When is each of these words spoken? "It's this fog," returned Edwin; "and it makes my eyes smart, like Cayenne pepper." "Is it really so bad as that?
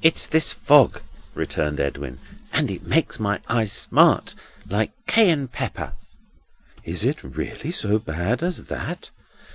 "It's 0.00 0.26
this 0.26 0.54
fog," 0.54 1.02
returned 1.34 1.78
Edwin; 1.78 2.18
"and 2.54 2.70
it 2.70 2.86
makes 2.86 3.20
my 3.20 3.38
eyes 3.50 3.70
smart, 3.70 4.34
like 4.66 4.92
Cayenne 5.06 5.46
pepper." 5.48 5.92
"Is 6.84 7.04
it 7.04 7.22
really 7.22 7.70
so 7.70 7.98
bad 7.98 8.42
as 8.42 8.64
that? 8.68 9.10